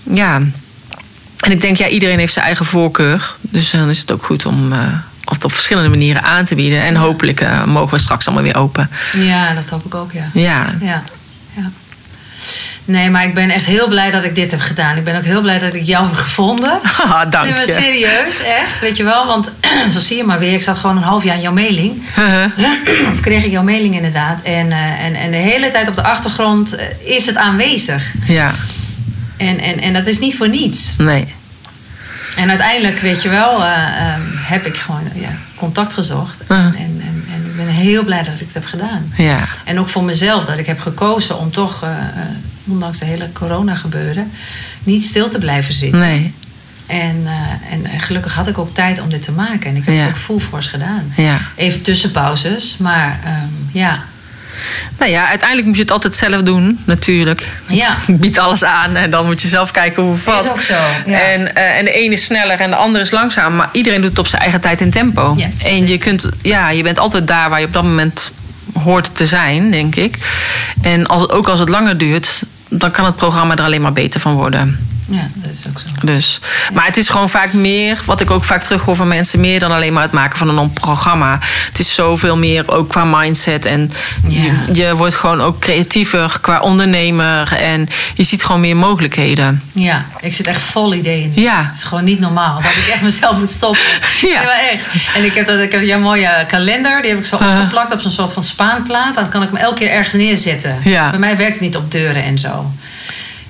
[0.03, 0.41] ja.
[1.45, 3.35] En ik denk, ja, iedereen heeft zijn eigen voorkeur.
[3.41, 4.79] Dus dan is het ook goed om eh,
[5.25, 6.81] het op verschillende manieren aan te bieden.
[6.81, 8.89] En hopelijk eh, mogen we straks allemaal weer open.
[9.13, 10.29] Ja, dat hoop ik ook, ja.
[10.33, 11.03] Ja, ja.
[11.55, 11.71] ja.
[12.85, 14.97] Nee, maar ik ben echt heel blij dat ik dit heb gedaan.
[14.97, 16.79] Ik ben ook heel blij dat ik jou heb gevonden.
[16.83, 17.71] Haha, dank Nee, maar je.
[17.71, 18.79] serieus, echt.
[18.79, 19.51] Weet je wel, want
[19.93, 20.53] zo zie je maar weer.
[20.53, 22.03] Ik zat gewoon een half jaar in jouw mailing.
[23.09, 24.41] Of kreeg ik jouw mailing inderdaad.
[24.41, 28.13] En, eh, en, en de hele tijd op de achtergrond eh, is het aanwezig.
[28.27, 28.53] ja,
[29.45, 30.93] En, en, en dat is niet voor niets.
[30.97, 31.33] nee.
[32.35, 36.41] En uiteindelijk, weet je wel, eh, ehm, heb ik gewoon ja, contact gezocht.
[36.47, 39.11] En, en, en, en ik ben heel blij dat ik het heb gedaan.
[39.17, 41.95] Ja, En ook voor mezelf, dat ik heb gekozen om toch, eh, eh,
[42.65, 44.31] ondanks de hele corona gebeuren,
[44.83, 45.99] niet stil te blijven zitten.
[45.99, 46.33] nee.
[46.87, 47.27] En,
[47.71, 49.69] en gelukkig had ik ook tijd om dit te maken.
[49.69, 50.01] En ik heb Ja.
[50.01, 51.13] het ook full force gedaan.
[51.17, 51.37] Ja.
[51.55, 54.03] Even tussenpauzes, maar ehm, ja.
[54.97, 57.51] Nou ja, uiteindelijk moet je het altijd zelf doen, natuurlijk.
[57.67, 57.97] Ja.
[58.21, 60.43] Bied alles aan en dan moet je zelf kijken hoe of wat.
[60.43, 60.73] Is ook zo,
[61.05, 61.19] ja.
[61.19, 63.55] En, eh, en de ene is sneller en de andere is langzaam.
[63.55, 65.33] Maar iedereen doet het op zijn eigen tijd en tempo.
[65.37, 68.31] Ja, en je, kunt, ja, je bent altijd daar waar je op dat moment
[68.83, 70.17] hoort te zijn, denk ik.
[70.81, 74.19] En als, ook als het langer duurt, dan kan het programma er alleen maar beter
[74.19, 74.94] van worden.
[75.09, 76.05] Ja, dat is ook zo.
[76.05, 76.39] Dus.
[76.73, 79.71] Maar het is gewoon vaak meer, wat ik ook vaak terughoor van mensen, meer dan
[79.71, 81.39] alleen maar het maken van een programma.
[81.69, 83.65] Het is zoveel meer ook qua mindset.
[83.65, 83.91] En
[84.27, 84.41] Ja.
[84.41, 87.53] je, je wordt gewoon ook creatiever qua ondernemer.
[87.53, 89.61] En je ziet gewoon meer mogelijkheden.
[89.73, 91.31] Ja, ik zit echt vol ideeën.
[91.35, 91.41] nu.
[91.41, 91.63] Ja.
[91.65, 93.81] Het is gewoon niet normaal dat ik echt mezelf moet stoppen.
[94.21, 94.43] Ja.
[94.43, 94.83] Maar echt.
[95.15, 97.55] En ik heb, dat, ik heb jouw mooie kalender, die heb ik zo Uh-huh.
[97.55, 99.15] opgeplakt op zo'n soort van spaanplaat.
[99.15, 100.77] Dan kan ik hem elke keer ergens neerzetten.
[100.83, 101.09] Ja.
[101.09, 102.71] Bij mij werkt het niet op deuren en zo.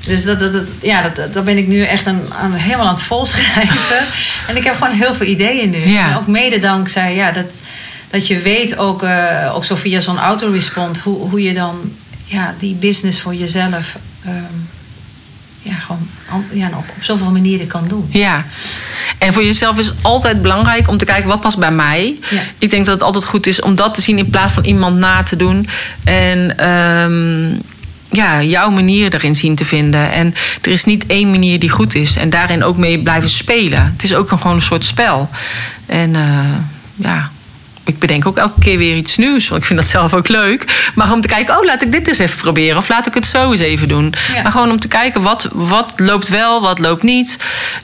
[0.05, 2.93] Dus dat, dat, dat, ja, dat, dat, ben ik nu echt aan, aan, helemaal aan
[2.93, 4.07] het volschrijven.
[4.47, 5.87] en ik heb gewoon heel veel ideeën nu.
[5.87, 6.09] Ja.
[6.09, 7.45] En ook mede dankzij ja, dat,
[8.09, 11.75] dat je weet, ook, eh, ook zo via zo'n autorespond, hoe, hoe je dan
[12.25, 14.33] ja, die business voor jezelf ehm,
[15.61, 16.07] ja, gewoon
[16.51, 18.07] ja, op, op zoveel manieren kan doen.
[18.09, 18.45] Ja.
[19.17, 22.17] En voor jezelf is het altijd belangrijk om te kijken wat past bij mij.
[22.29, 22.41] Ja.
[22.59, 24.95] Ik denk dat het altijd goed is om dat te zien in plaats van iemand
[24.95, 25.67] na te doen.
[26.03, 27.59] En ehm,
[28.15, 30.11] ja, jouw manier erin zien te vinden.
[30.11, 32.15] En er is niet één manier die goed is.
[32.15, 33.91] En daarin ook mee blijven spelen.
[33.93, 35.29] Het is ook een, gewoon een soort spel.
[35.85, 36.39] En eh,
[36.95, 37.29] ja,
[37.83, 39.47] ik bedenk ook elke keer weer iets nieuws.
[39.47, 40.91] Want ik vind dat zelf ook leuk.
[40.95, 42.77] Maar om te kijken, oh, laat ik dit eens even proberen.
[42.77, 44.13] Of laat ik het zo eens even doen.
[44.33, 44.41] Ja.
[44.41, 47.37] Maar gewoon om te kijken, wat, wat loopt wel, wat loopt niet.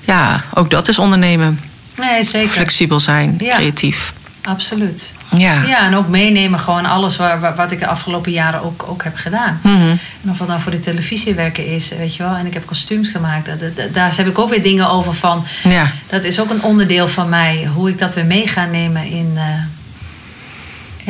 [0.06, 1.60] Ja, ook dat is ondernemen.
[1.98, 2.50] Nee, zeker.
[2.50, 3.56] Flexibel zijn, Ja.
[3.56, 4.14] creatief.
[4.44, 5.12] Absoluut.
[5.38, 5.62] Ja.
[5.64, 9.16] Ja, en ook meenemen gewoon alles waar, wat ik de afgelopen jaren ook, ook heb
[9.16, 9.60] gedaan.
[9.64, 9.82] Mhm.
[10.24, 12.36] En of het nou voor de televisie werken is, weet je wel.
[12.36, 13.46] En ik heb kostuums gemaakt.
[13.46, 15.46] Dat- dat- Daar heb ik ook weer dingen over van.
[15.64, 15.92] Ja.
[16.10, 17.70] Dat is ook een onderdeel van mij.
[17.74, 19.44] Hoe ik dat weer mee ga nemen in, eh,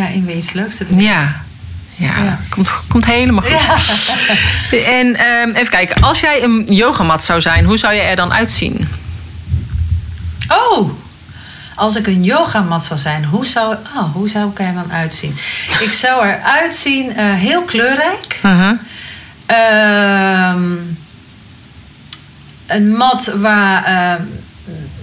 [0.04, 1.00] ja, in weer iets leuks te doen.
[1.00, 1.42] Ja.
[1.96, 2.40] Ja, Ja.
[2.50, 4.80] Komt, komt helemaal goed.
[4.86, 8.34] En ehm, even kijken, als jij een yogamat zou zijn, hoe zou je er dan
[8.34, 8.88] uitzien?
[10.48, 10.90] Oh,
[11.82, 15.38] als ik een yogamat zou zijn, hoe zou, oh, hoe zou ik er dan uitzien?
[15.80, 18.40] Ik zou eruit zien eh, heel kleurrijk.
[18.42, 18.76] Mhm.
[19.46, 20.64] Ehm,
[22.68, 24.24] een mat waar ehm,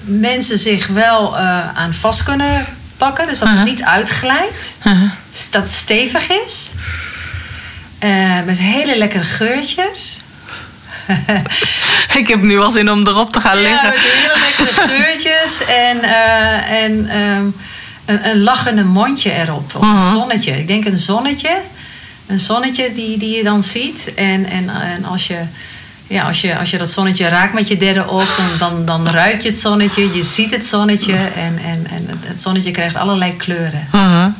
[0.05, 3.27] mensen zich wel eh, aan vast kunnen pakken.
[3.27, 3.65] Dus dat Uh-huh.
[3.65, 4.75] het niet uitglijdt.
[4.85, 5.07] Mhm.
[5.51, 6.71] Dat het stevig is.
[7.99, 10.21] Eh, met hele lekkere geurtjes.
[12.21, 13.89] Ik heb nu al zin om erop te gaan Ja, liggen.
[13.89, 15.65] met hele lekkere geurtjes.
[15.65, 17.45] En, eh, en ehm,
[18.05, 19.75] een, een lachende mondje erop.
[19.75, 20.13] Of een Mhm.
[20.13, 20.53] zonnetje.
[20.59, 21.57] Ik denk een zonnetje.
[22.27, 24.13] Een zonnetje die, die je dan ziet.
[24.15, 25.39] En, en, en als, je,
[26.07, 28.37] ja, als, je, als je dat zonnetje raakt met je derde oog...
[28.37, 30.15] dan, dan, dan ruik je het zonnetje.
[30.17, 31.13] Je ziet het zonnetje.
[31.15, 33.89] En, en, en het- het zonnetje krijgt allerlei kleuren.
[33.93, 34.31] Mhm.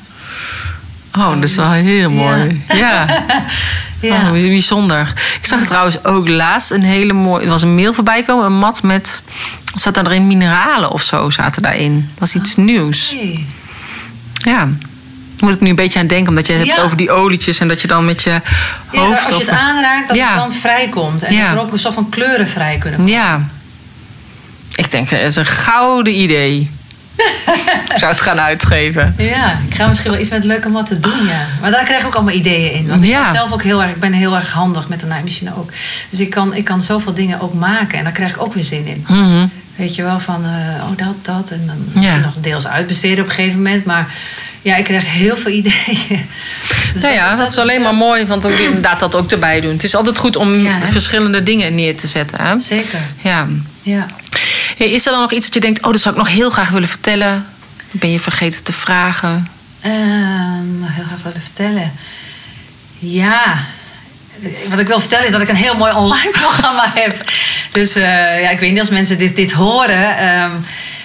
[1.19, 2.63] Oh, dat is wel heel mooi.
[2.69, 2.77] Ja.
[2.77, 3.07] Ja.
[4.03, 5.13] Oh, bijzonder.
[5.41, 7.45] Ik zag trouwens ook laatst een hele mooie...
[7.45, 9.23] Er was een mail voorbij komen, een mat met...
[9.75, 12.11] Zat erin mineralen of zo zaten daarin.
[12.11, 13.11] Dat was iets nieuws.
[13.11, 13.45] Hey.
[14.33, 14.69] Ja.
[15.41, 17.69] Moet ik nu een beetje aan denken, omdat je het hebt over die olietjes en
[17.69, 18.41] dat je dan met je
[18.87, 19.27] hoofd.
[19.27, 21.23] als je het aanraakt, dat het dan vrijkomt.
[21.23, 23.15] En dat er ook een soort van kleuren vrij kunnen komen.
[23.15, 23.41] Ja.
[24.75, 26.71] Ik denk, het is een gouden idee.
[27.93, 29.15] Ik zou het gaan uitgeven.
[29.19, 31.47] Ja, ik ga misschien wel iets met leuke matten doen, ja.
[31.61, 32.87] Maar daar krijg ik ook allemaal ideeën in.
[32.89, 35.51] Want ik ben zelf ook heel erg, ik ben heel erg handig met de naaimachine
[35.57, 35.71] ook.
[36.11, 38.65] Dus ik kan, ik kan zoveel dingen ook maken en daar krijg ik ook weer
[38.65, 39.05] zin in.
[39.09, 39.47] Mhm.
[39.77, 40.51] Weet je wel, van eh,
[40.91, 41.51] oh dat, dat.
[41.51, 42.25] En dan misschien Ja.
[42.25, 43.85] nog deels uitbesteden op een gegeven moment.
[43.85, 44.07] Maar
[44.63, 46.27] ja, ik krijg heel veel ideeën.
[46.93, 49.61] Dus nou ja, dat, is alleen eh, maar mooi, want ook inderdaad dat ook erbij
[49.61, 49.71] doen.
[49.73, 52.39] Het is altijd goed om Ja, verschillende dingen neer te zetten.
[52.41, 52.61] Hè?
[52.61, 53.47] Zeker, Ja.
[53.83, 54.07] ja.
[54.77, 56.51] Hey, is er dan nog iets dat je denkt, oh, dat zou ik nog heel
[56.51, 57.47] graag willen vertellen?
[57.91, 59.49] Ben je vergeten te vragen?
[59.81, 61.93] Ehm, heel graag willen vertellen.
[62.99, 63.65] Ja,
[64.69, 67.31] wat ik wil vertellen is dat ik een heel mooi online programma heb.
[67.73, 70.17] Dus eh, ja, ik weet niet als mensen dit, dit horen.
[70.19, 70.51] ehm,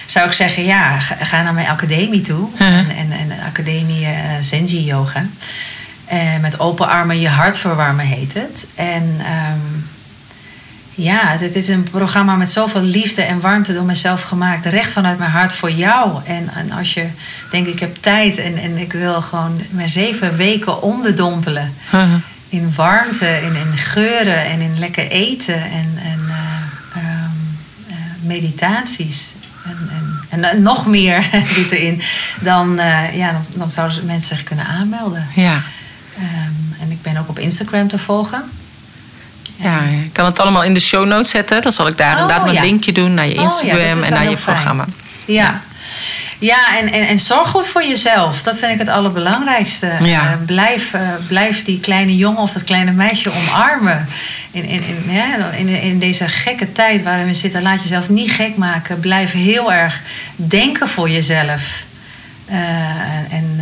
[0.06, 2.48] zou ik zeggen, ja, ga, naar mijn academie toe.
[2.52, 2.62] Mhm.
[2.62, 5.26] En, en, en de academie eh, Zenji Yoga.
[6.04, 8.66] En met open armen je hart verwarmen heet het.
[8.74, 9.58] En ehm,
[10.94, 14.66] ja, dit is een programma met zoveel liefde en warmte door mezelf gemaakt.
[14.66, 16.20] Recht vanuit mijn hart voor jou.
[16.26, 17.06] En, en als je
[17.50, 21.74] denkt, ik heb tijd en, en ik wil gewoon mijn zeven weken onderdompelen.
[22.48, 27.30] In warmte, in, in geuren en in lekker eten en, en eh, ehm,
[27.88, 29.32] eh, meditaties.
[29.64, 29.90] En,
[30.30, 32.02] en, en nog meer zit erin.
[32.40, 35.26] Dan, eh, ja, dan, dan zouden mensen zich kunnen aanmelden.
[35.34, 35.62] Ja.
[36.16, 38.42] Ehm, en ik ben ook op Instagram te volgen.
[39.56, 41.62] Ja, ik kan het allemaal in de show notes zetten.
[41.62, 42.60] Dan zal ik daar Oh, inderdaad een ja.
[42.60, 44.56] linkje doen naar je Oh, Instagram en naar je fijn.
[44.56, 44.84] programma.
[45.24, 45.60] Ja.
[46.38, 48.42] Ja, en, en, en zorg goed voor jezelf.
[48.42, 49.90] Dat vind ik het allerbelangrijkste.
[50.00, 50.30] Ja.
[50.30, 54.06] Eh, blijf, eh, blijf die kleine jongen of dat kleine meisje omarmen.
[54.50, 58.30] In, in, in, ja, in, in deze gekke tijd waarin we zitten, laat jezelf niet
[58.30, 59.00] gek maken.
[59.00, 60.00] Blijf heel erg
[60.34, 61.82] denken voor jezelf.
[62.46, 62.58] Eh,
[63.30, 63.53] en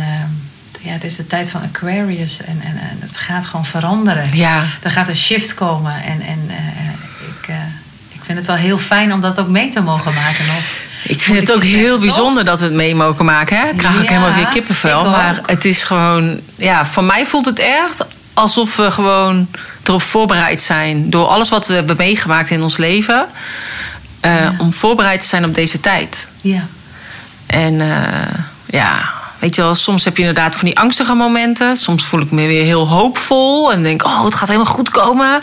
[0.83, 4.37] ja, het is de tijd van Aquarius en, en, en het gaat gewoon veranderen.
[4.37, 4.63] Ja.
[4.81, 6.57] Er gaat een shift komen en, en eh,
[7.27, 7.55] ik, eh,
[8.09, 10.61] ik vind het wel heel fijn om dat ook mee te mogen maken nog.
[11.03, 13.57] Ik vind het ook heel bijzonder dat we het mee mogen maken.
[13.57, 13.67] Hè?
[13.69, 15.09] Ik krijg ook Ja, helemaal weer kippenvel.
[15.09, 16.39] Maar het is gewoon...
[16.55, 19.47] Ja, voor mij voelt het echt alsof we gewoon
[19.83, 21.09] erop voorbereid zijn.
[21.09, 23.25] Door alles wat we hebben meegemaakt in ons leven.
[24.19, 26.27] eh, Om voorbereid te zijn op deze tijd.
[26.41, 26.65] Ja.
[27.45, 27.81] En
[28.65, 29.13] ja,
[29.43, 31.75] weet je wel, soms heb je inderdaad van die angstige momenten.
[31.77, 35.39] Soms voel ik me weer heel hoopvol en denk, oh, het gaat helemaal goed komen.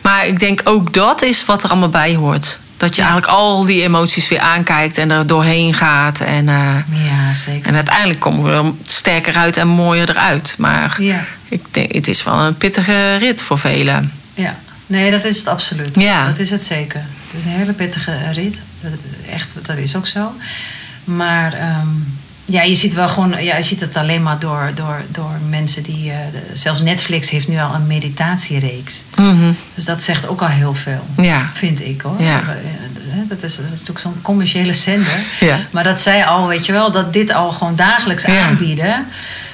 [0.00, 2.58] Maar ik denk ook dat is wat er allemaal bij hoort.
[2.76, 6.20] Dat je eigenlijk al die emoties weer aankijkt en er doorheen gaat.
[6.20, 6.74] En, eh,
[7.06, 7.68] ja, zeker.
[7.68, 10.54] en uiteindelijk komen we er sterker uit en mooier eruit.
[10.58, 11.24] Maar Ja.
[11.48, 14.12] ik denk, het is wel een pittige rit voor velen.
[14.34, 14.56] Ja,
[14.86, 15.96] nee, dat is het absoluut.
[15.96, 16.26] Ja.
[16.26, 17.00] Dat is het zeker.
[17.30, 18.56] Het is een hele pittige rit.
[19.32, 20.32] Echt, dat is ook zo.
[21.04, 21.86] Maar ehm,
[22.52, 25.82] ja, je ziet wel gewoon, ja, je ziet het alleen maar door, door, door mensen
[25.82, 26.10] die.
[26.10, 26.16] eh,
[26.52, 29.02] zelfs Netflix heeft nu al een meditatiereeks.
[29.16, 29.52] Mhm.
[29.74, 31.04] Dus dat zegt ook al heel veel.
[31.16, 31.50] Ja.
[31.54, 32.22] Vind ik hoor.
[32.22, 32.38] Ja.
[32.40, 35.18] Eh, Dat is, dat is natuurlijk zo'n commerciële zender.
[35.40, 35.58] Ja.
[35.70, 38.44] Maar dat zij al, weet je wel, dat dit al gewoon dagelijks Ja.
[38.46, 39.06] aanbieden.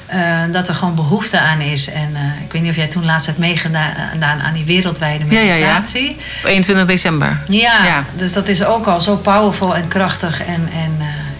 [0.06, 0.18] eh,
[0.52, 1.90] dat er gewoon behoefte aan is.
[1.90, 5.40] En eh, ik weet niet of jij toen laatst hebt meegedaan aan, die wereldwijde Ja,
[5.40, 5.52] ja, ja.
[5.52, 6.10] meditatie.
[6.42, 7.38] Op 21 december.
[7.48, 8.04] Ja, Ja.
[8.16, 10.40] dus dat is ook al zo powerful en krachtig.
[10.40, 10.97] En, en eh,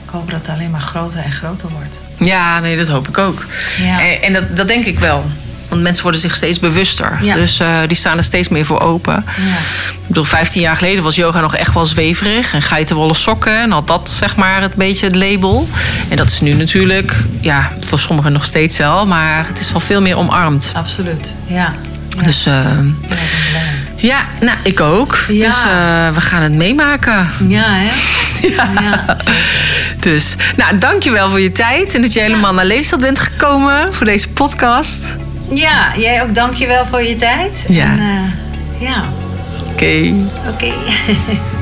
[0.09, 1.99] ik hoop dat het alleen maar groter en groter wordt.
[2.17, 3.45] Ja, nee, dat hoop ik ook.
[3.83, 4.01] Ja.
[4.01, 5.25] En, en dat, dat denk ik wel.
[5.69, 7.19] Want mensen worden zich steeds bewuster.
[7.23, 7.35] Ja.
[7.35, 9.25] Dus eh, die staan er steeds meer voor open.
[9.37, 9.57] Ja.
[9.93, 12.53] Ik bedoel, 15 jaar geleden was yoga nog echt wel zweverig.
[12.53, 13.61] En geitenwolle sokken.
[13.61, 15.69] En had dat zeg maar het beetje het label.
[16.09, 19.07] En dat is nu natuurlijk, ja, voor sommigen nog steeds wel.
[19.07, 20.73] Maar het is wel veel meer omarmd.
[20.75, 21.73] Absoluut, ja.
[22.23, 22.67] Dus eh,
[23.97, 25.19] ja, nou, ik ook.
[25.29, 25.47] Ja.
[25.47, 27.29] Dus eh, we gaan het meemaken.
[27.49, 27.89] Ja, hè?
[28.81, 29.17] Ja.
[30.01, 31.95] Dus, nou, dankjewel voor je tijd.
[31.95, 35.17] En dat je helemaal naar Lelystad bent gekomen voor deze podcast.
[35.55, 37.65] Ja, jij ook dankjewel voor je tijd.
[37.69, 37.85] Ja.
[37.85, 39.05] En, eh, ja,
[39.73, 40.13] Oké.
[40.49, 40.73] oké.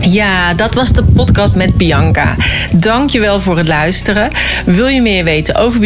[0.00, 2.36] Ja, dat was de podcast met Bianca.
[2.74, 4.30] Dankjewel voor het luisteren.
[4.64, 5.80] Wil je meer weten over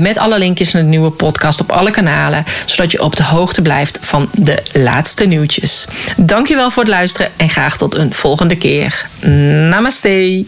[0.00, 2.44] met alle linkjes naar de nieuwe podcast op alle kanalen.
[2.64, 5.86] Zodat je op de hoogte blijft van de laatste nieuwtjes.
[6.16, 9.06] Dankjewel voor het luisteren en graag tot een volgende keer.
[9.68, 10.44] Namaste.